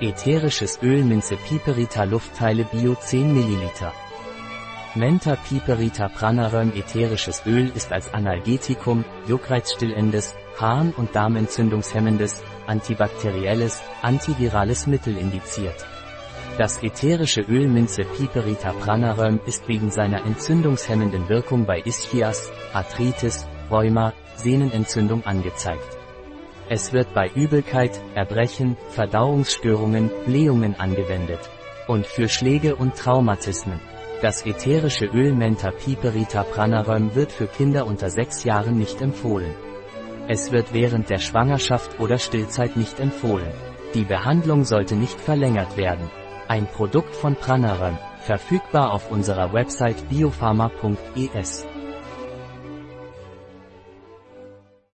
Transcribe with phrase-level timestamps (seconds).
[0.00, 3.92] Ätherisches Öl Minze Piperita Luftteile Bio 10 ml.
[4.96, 15.16] Menta Piperita Pranarum Ätherisches Öl ist als Analgetikum, juckreizstillendes, Harn- und Darmentzündungshemmendes, antibakterielles, antivirales Mittel
[15.16, 15.86] indiziert.
[16.58, 24.12] Das ätherische Öl Minze Piperita Pranarum ist wegen seiner entzündungshemmenden Wirkung bei Ischias, Arthritis, Rheuma,
[24.34, 26.03] Sehnenentzündung angezeigt.
[26.68, 31.50] Es wird bei Übelkeit, Erbrechen, Verdauungsstörungen, Blähungen angewendet.
[31.88, 33.80] Und für Schläge und Traumatismen.
[34.22, 39.54] Das ätherische Öl Menta Piperita Pranarum wird für Kinder unter 6 Jahren nicht empfohlen.
[40.26, 43.52] Es wird während der Schwangerschaft oder Stillzeit nicht empfohlen.
[43.92, 46.10] Die Behandlung sollte nicht verlängert werden.
[46.48, 51.66] Ein Produkt von Pranarum, verfügbar auf unserer Website biopharma.es.